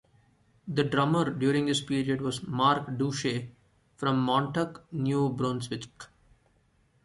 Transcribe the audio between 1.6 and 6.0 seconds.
this period was Marc Doucet from Moncton, New Brunswick.